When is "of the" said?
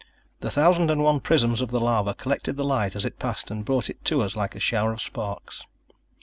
1.61-1.79